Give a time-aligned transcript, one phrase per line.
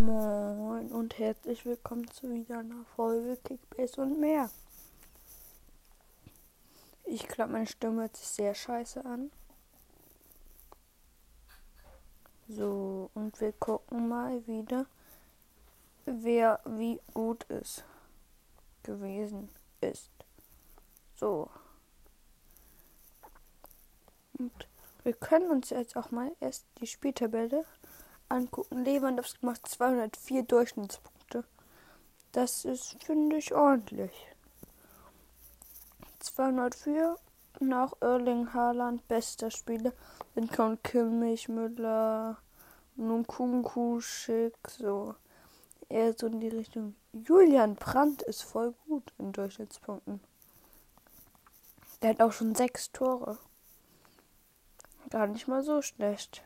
[0.00, 4.48] Moin und herzlich willkommen zu wieder einer Folge Kickbase und mehr.
[7.04, 9.30] Ich glaube, meine Stimme hört sich sehr scheiße an.
[12.48, 14.86] So, und wir gucken mal wieder,
[16.06, 17.84] wer wie gut ist
[18.82, 19.50] gewesen
[19.82, 20.10] ist.
[21.16, 21.50] So.
[24.38, 24.66] Und
[25.02, 27.66] wir können uns jetzt auch mal erst die Spieltabelle
[28.30, 28.84] angucken.
[28.84, 31.44] Lewandowski macht 204 Durchschnittspunkte.
[32.32, 34.12] Das ist, finde ich, ordentlich.
[36.20, 37.16] 204
[37.60, 39.92] nach Erling Haaland, bester Spieler,
[40.34, 42.38] sind kommt Kimmich, Müller,
[42.96, 45.14] Nkunku, Schick, so.
[45.88, 46.94] Eher so in die Richtung.
[47.12, 50.20] Julian Brandt ist voll gut in Durchschnittspunkten.
[52.00, 53.38] Der hat auch schon sechs Tore.
[55.10, 56.42] Gar nicht mal so schlecht.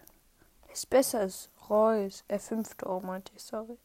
[0.72, 2.24] Ist besser als Reus.
[2.28, 3.78] Äh, fünf Tore meinte ich, sorry.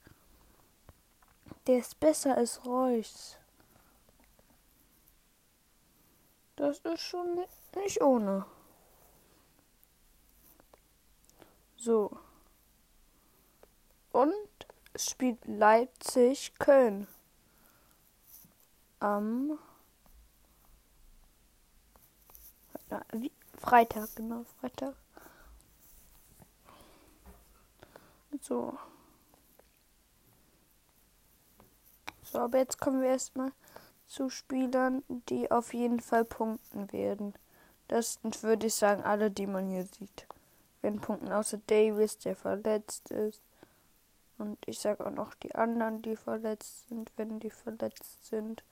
[1.67, 3.37] Der ist besser als Reus.
[6.55, 7.45] Das ist schon
[7.75, 8.45] nicht ohne.
[11.77, 12.11] So.
[14.11, 14.33] Und
[14.93, 17.07] es spielt Leipzig Köln.
[18.99, 19.57] Am
[23.57, 24.95] Freitag, genau, Freitag.
[28.41, 28.77] So.
[32.23, 33.51] So, aber jetzt kommen wir erstmal
[34.05, 37.33] zu Spielern, die auf jeden Fall punkten werden.
[37.87, 40.27] Das sind, würde ich sagen, alle, die man hier sieht.
[40.81, 43.41] Wenn punkten, außer Davis, der verletzt ist.
[44.37, 48.63] Und ich sage auch noch die anderen, die verletzt sind, wenn die verletzt sind.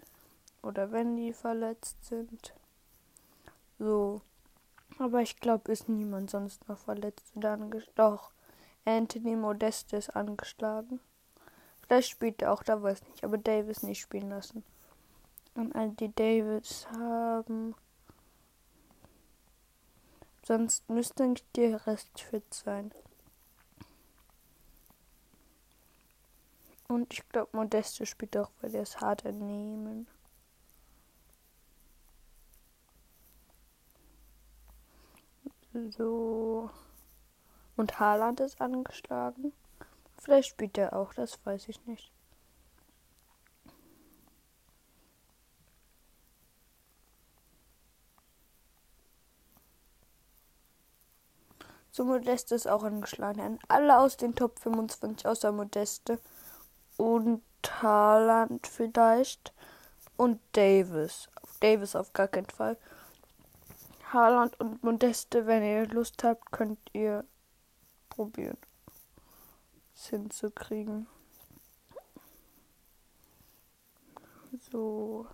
[0.61, 2.53] Oder wenn die verletzt sind.
[3.79, 4.21] So.
[4.99, 7.95] Aber ich glaube, ist niemand sonst noch verletzt oder angeschlagen.
[7.95, 8.31] Doch.
[8.87, 11.01] Anthony Modeste ist angeschlagen.
[11.81, 13.23] Vielleicht spielt er auch, da weiß ich nicht.
[13.25, 14.63] Aber Davis nicht spielen lassen.
[15.55, 17.75] Und all die Davis haben.
[20.43, 22.93] Sonst müsste eigentlich der Rest fit sein.
[26.87, 30.07] Und ich glaube, Modeste spielt auch, weil er es hart entnehmen.
[35.89, 36.69] So.
[37.77, 39.53] Und Haaland ist angeschlagen.
[40.17, 42.11] Vielleicht spielt er auch, das weiß ich nicht.
[51.91, 53.59] So Modeste ist auch angeschlagen.
[53.67, 56.19] Alle aus den Top 25 außer Modeste.
[56.97, 57.43] Und
[57.81, 59.53] Haaland vielleicht.
[60.15, 61.29] Und Davis.
[61.59, 62.77] Davis auf gar keinen Fall.
[64.11, 67.23] Haaland und Modeste, wenn ihr Lust habt, könnt ihr
[68.17, 68.57] probieren,
[69.93, 71.05] es hinzukriegen.
[74.71, 75.27] So.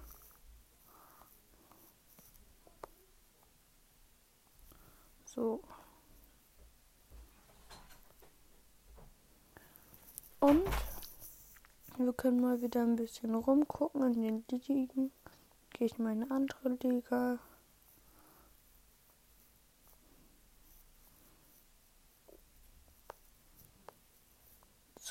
[5.26, 5.62] So.
[10.42, 10.68] Und
[11.98, 15.14] wir können mal wieder ein bisschen rumgucken in den Ligen.
[15.70, 17.40] Gehe ich in meine andere Liga.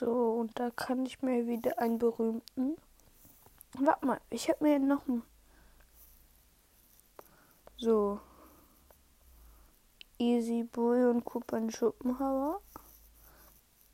[0.05, 2.77] So, und da kann ich mir wieder einen berühmten.
[3.79, 5.23] Warte mal, ich habe mir noch einen.
[7.77, 8.19] So.
[10.19, 12.61] Easy Boy und Kupan Schuppenhauer.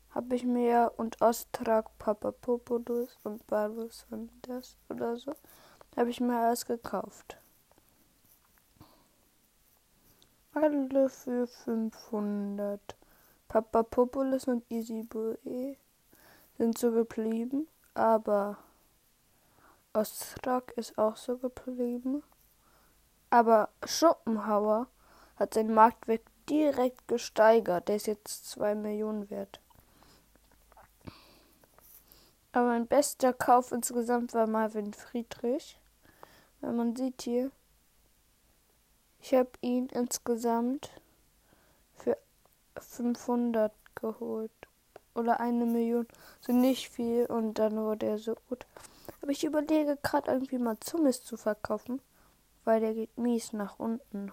[0.09, 4.07] Habe ich mir und Ostrak Papapopoulos und Barlos
[4.41, 5.35] das oder so.
[5.95, 7.37] Habe ich mir alles gekauft.
[10.53, 12.81] Alle für 500.
[13.47, 15.77] Papapopoulos und Easy Boy
[16.59, 18.57] sind so geblieben, aber
[19.93, 22.21] Ostrak ist auch so geblieben.
[23.29, 24.87] Aber Schopenhauer
[25.37, 27.87] hat seinen Marktwert direkt gesteigert.
[27.87, 29.61] Der ist jetzt 2 Millionen wert.
[32.51, 35.79] Aber mein bester Kauf insgesamt war Marvin Friedrich.
[36.59, 37.51] Wenn man sieht hier,
[39.21, 40.89] ich habe ihn insgesamt
[41.95, 42.17] für
[42.77, 44.51] 500 geholt
[45.19, 46.07] oder eine Million.
[46.41, 48.65] So nicht viel und dann wurde er so gut.
[49.21, 52.01] Aber ich überlege gerade irgendwie mal Zummis zu verkaufen,
[52.63, 54.31] weil der geht mies nach unten.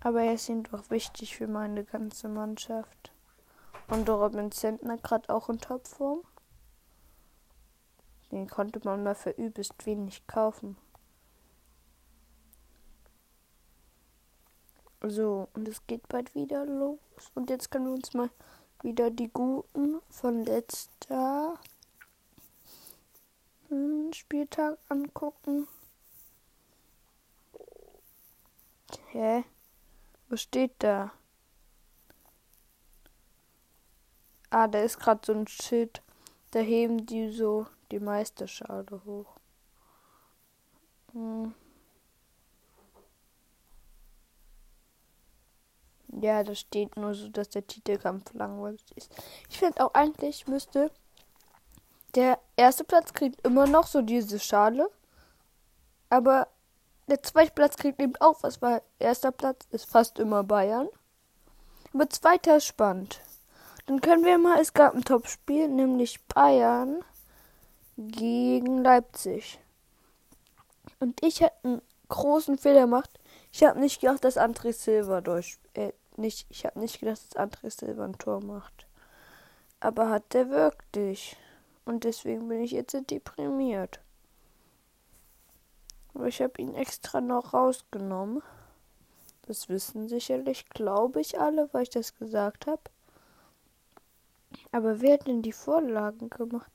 [0.00, 3.12] Aber er ist ihm doch wichtig für meine ganze Mannschaft.
[3.88, 6.22] Und Robin Zentner gerade auch in Topform.
[8.30, 10.76] Den konnte man mal für übelst wenig kaufen.
[15.02, 16.98] So, und es geht bald wieder los.
[17.34, 18.30] Und jetzt können wir uns mal
[18.82, 21.58] wieder die guten von letzter
[23.68, 25.66] hm, Spieltag angucken.
[29.08, 29.44] Hä?
[30.28, 31.12] Was steht da?
[34.50, 36.02] Ah, da ist gerade so ein Schild.
[36.50, 39.36] Da heben die so die Meisterschale hoch.
[41.12, 41.54] Hm.
[46.20, 49.10] Ja, da steht nur so, dass der Titelkampf langweilig ist.
[49.48, 50.90] Ich finde auch eigentlich müsste
[52.14, 54.90] der erste Platz kriegt immer noch so diese Schale.
[56.08, 56.48] Aber
[57.08, 60.88] der zweite Platz kriegt eben auch was, weil erster Platz ist fast immer Bayern.
[61.94, 63.20] Aber zweiter ist spannend.
[63.86, 67.04] Dann können wir mal, es gab ein Topspiel, nämlich Bayern
[67.96, 69.58] gegen Leipzig.
[71.00, 73.10] Und ich hätte einen großen Fehler gemacht.
[73.52, 75.58] Ich habe nicht gedacht, dass André Silva durch.
[75.74, 78.86] Äh, nicht, ich habe nicht gedacht, dass André Silva ein Tor macht.
[79.80, 81.36] Aber hat der wirklich.
[81.84, 84.00] Und deswegen bin ich jetzt deprimiert.
[86.14, 88.42] Aber ich habe ihn extra noch rausgenommen.
[89.46, 92.82] Das wissen sicherlich, glaube ich, alle, weil ich das gesagt habe.
[94.72, 96.70] Aber wer hat denn die Vorlagen gemacht?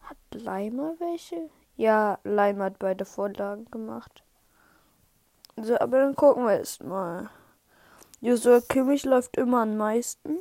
[0.00, 1.50] Hat Leimer welche?
[1.76, 4.22] Ja, Leimer hat beide Vorlagen gemacht.
[5.56, 7.30] So, aber dann gucken wir erst mal.
[8.24, 10.38] Joshua Kimmich läuft immer am meisten.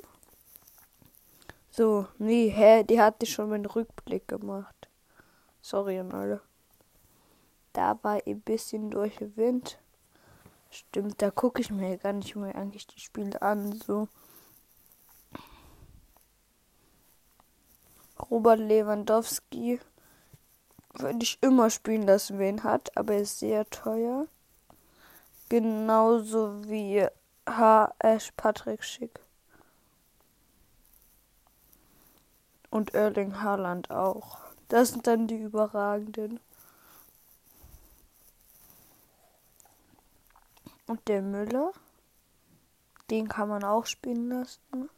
[1.70, 4.88] So, nee, hä, die hatte schon meinen Rückblick gemacht.
[5.62, 6.40] Sorry an alle.
[7.74, 9.80] Da war ein bisschen durch den Wind.
[10.70, 14.08] Stimmt, da gucke ich mir gar nicht mehr eigentlich die Spiele an, so.
[18.32, 19.82] Robert Lewandowski
[20.94, 24.28] würde ich immer spielen lassen, wen hat, aber er ist sehr teuer.
[25.50, 27.10] Genauso wie
[27.48, 28.32] H.S.
[28.38, 29.20] Patrick Schick.
[32.70, 34.40] Und Erling Haaland auch.
[34.70, 36.40] Das sind dann die überragenden.
[40.88, 41.72] Und der Müller,
[43.10, 44.90] den kann man auch spielen lassen.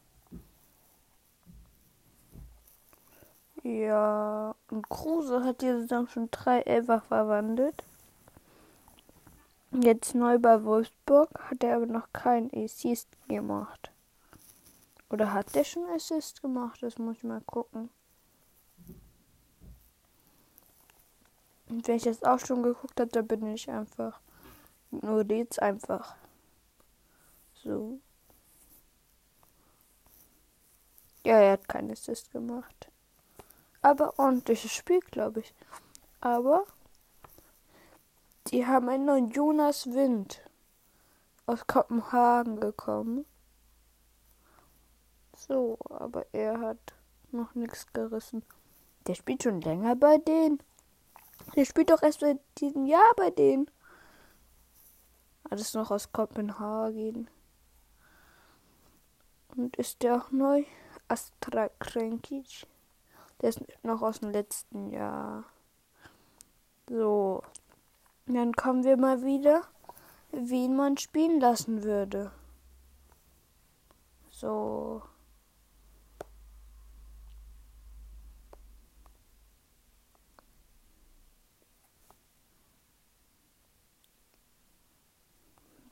[3.63, 7.83] Ja, und Kruse hat diese Saison schon drei Elfer verwandelt.
[9.81, 13.91] Jetzt neu bei Wolfsburg hat er aber noch keinen Assist gemacht.
[15.09, 16.81] Oder hat der schon Assist gemacht?
[16.81, 17.89] Das muss ich mal gucken.
[21.67, 24.19] Und wenn ich das auch schon geguckt habe, dann bin ich einfach.
[24.91, 26.15] Nur jetzt einfach.
[27.55, 27.99] So.
[31.25, 32.89] Ja, er hat keinen Assist gemacht
[33.85, 35.53] aber ordentliches Spiel, glaube ich.
[36.19, 36.65] Aber
[38.47, 40.41] die haben einen neuen Jonas Wind
[41.45, 43.25] aus Kopenhagen gekommen.
[45.35, 46.93] So, aber er hat
[47.31, 48.43] noch nichts gerissen.
[49.07, 50.59] Der spielt schon länger bei denen.
[51.55, 53.69] Der spielt doch erst seit diesem Jahr bei denen.
[55.49, 57.29] Alles noch aus Kopenhagen.
[59.55, 60.63] Und ist der auch neu?
[61.07, 62.65] Astra Krenkic.
[63.41, 65.43] Der ist noch aus dem letzten Jahr.
[66.89, 67.43] So.
[68.27, 69.61] Dann kommen wir mal wieder,
[70.31, 72.31] wen man spielen lassen würde.
[74.31, 75.03] So.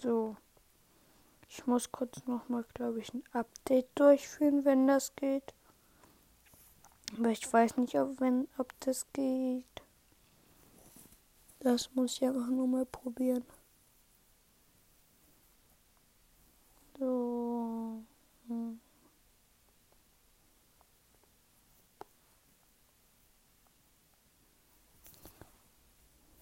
[0.01, 0.35] So.
[1.47, 5.53] Ich muss kurz noch mal, glaube ich, ein Update durchführen, wenn das geht.
[7.15, 9.82] Aber ich weiß nicht, ob, wenn, ob das geht.
[11.63, 13.45] Das muss ich einfach nur mal probieren.
[16.99, 18.03] So.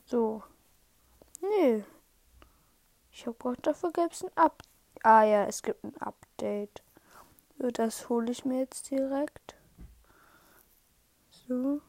[0.05, 0.43] So.
[1.41, 1.83] Nö.
[3.11, 4.63] Ich habe auch dafür gibt es ein Up.
[5.03, 6.81] Ah ja, es gibt ein Update.
[7.59, 9.55] So, das hole ich mir jetzt direkt
[11.29, 11.81] so.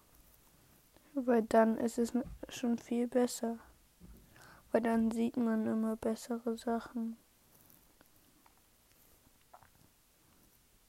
[1.15, 2.13] Weil dann ist es
[2.53, 3.59] schon viel besser.
[4.71, 7.17] Weil dann sieht man immer bessere Sachen.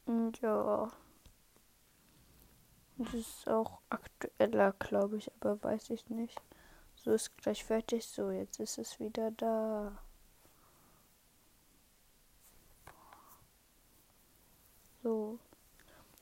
[0.06, 0.92] Und ja.
[2.98, 6.40] Das ist auch aktueller, glaube ich, aber weiß ich nicht.
[6.96, 8.06] So ist gleich fertig.
[8.06, 9.98] So, jetzt ist es wieder da.
[15.02, 15.40] So.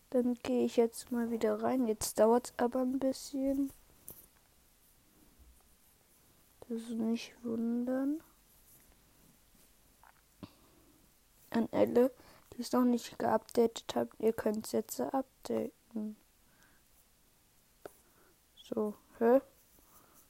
[0.10, 1.88] Dann gehe ich jetzt mal wieder rein.
[1.88, 3.71] Jetzt dauert es aber ein bisschen.
[6.71, 8.23] Ist nicht wundern.
[11.49, 12.13] An alle,
[12.57, 16.15] es noch nicht geupdatet habt, ihr könnt jetzt updaten.
[18.55, 19.41] So, hä?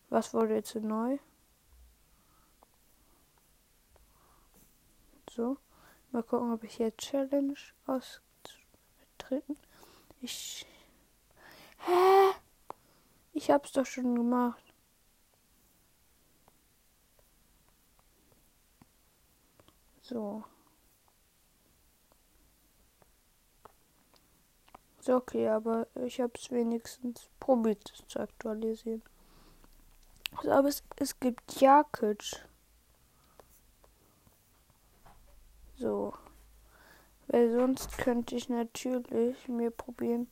[0.09, 1.19] Was wurde jetzt neu?
[5.29, 5.57] So,
[6.11, 7.53] mal gucken, ob ich jetzt Challenge
[7.85, 9.57] austreten.
[10.21, 10.65] Ich.
[11.85, 12.31] Hä?
[13.33, 14.63] Ich hab's doch schon gemacht.
[20.11, 20.43] So.
[24.99, 29.01] Ist okay, aber ich habe es wenigstens probiert zu aktualisieren.
[30.37, 32.45] Also, aber es, es gibt Jakic.
[35.75, 36.13] So.
[37.27, 40.27] Weil sonst könnte ich natürlich mir probieren,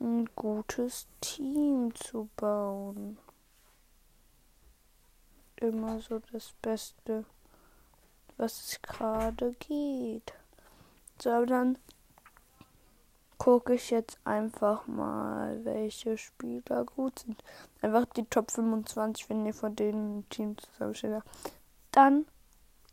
[0.00, 3.18] ein gutes Team zu bauen.
[5.56, 7.24] Immer so das Beste,
[8.36, 10.34] was es gerade geht.
[11.20, 11.78] So, aber dann
[13.42, 17.42] gucke ich jetzt einfach mal, welche Spieler gut sind.
[17.80, 21.24] Einfach die Top 25, wenn ihr von denen Team zusammenstellt.
[21.90, 22.24] Dann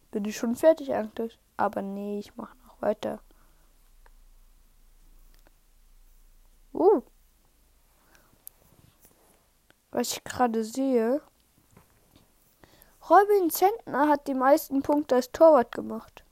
[0.10, 1.38] bin ich schon fertig eigentlich.
[1.56, 3.20] Aber nee, ich mache noch weiter.
[6.74, 7.03] Uh.
[9.91, 11.22] Was ich gerade sehe.
[13.08, 16.24] Robin Zentner hat die meisten Punkte als Torwart gemacht.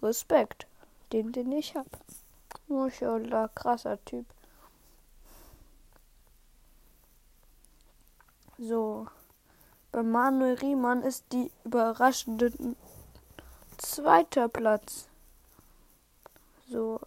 [0.00, 0.68] Respekt.
[1.12, 1.90] Den, den ich habe.
[2.68, 4.26] Mashallah, krasser Typ.
[8.58, 9.06] So.
[9.90, 12.52] Bei Manuel Riemann ist die überraschende
[13.78, 15.08] zweiter Platz.
[16.68, 17.00] So.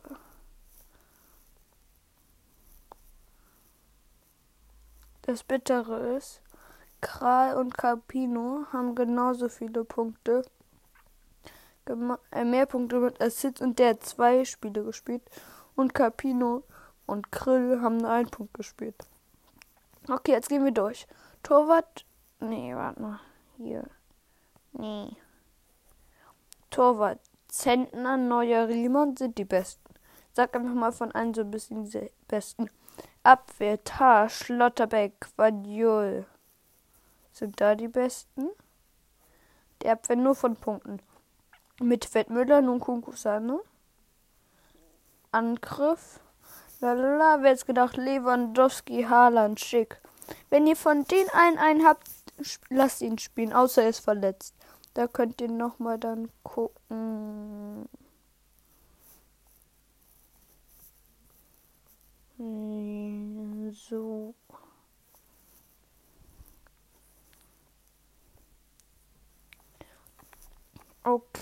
[5.22, 6.42] Das Bittere ist,
[7.02, 10.44] Kral und Capino haben genauso viele Punkte
[11.96, 15.24] mehr Punkte mit Assists und der hat zwei Spiele gespielt.
[15.76, 16.64] Und Capino
[17.06, 18.96] und Krill haben nur einen Punkt gespielt.
[20.10, 21.08] Okay, jetzt gehen wir durch.
[21.44, 22.06] Torwart.
[22.40, 23.20] Nee, warte mal.
[23.58, 23.86] Hier.
[24.74, 25.16] Nee.
[26.70, 27.20] Torwart.
[27.48, 29.94] Zentner, Neuer, Riemann sind die besten.
[30.34, 32.70] Sag einfach mal von allen so ein bisschen die besten.
[33.24, 36.26] Abwehr, Tar, Schlotterbeck, Quadiol.
[37.34, 38.50] Sind da die besten?
[39.82, 41.02] Der Abwehr nur von Punkten.
[41.82, 43.60] Mit Fettmüller, nun Kunkusane.
[45.32, 46.20] Angriff.
[46.80, 50.00] Lalala, wer jetzt gedacht, Lewandowski, Haaland, Schick.
[50.52, 52.08] Wenn ihr von den einen einen habt,
[52.70, 54.54] lasst ihn spielen, außer er ist verletzt.
[54.94, 57.90] Da könnt ihr nochmal dann gucken.
[63.72, 64.36] So.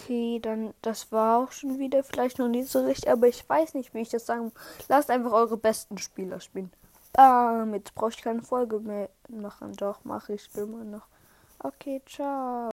[0.10, 3.76] Okay, dann das war auch schon wieder vielleicht noch nicht so richtig, aber ich weiß
[3.76, 4.52] nicht, wie ich das sagen.
[4.88, 6.72] Lasst einfach eure besten Spieler spielen.
[7.14, 9.74] Bam, jetzt brauche ich keine Folge mehr machen.
[9.74, 11.06] Doch, mache ich immer noch.
[11.60, 12.60] Okay, ciao.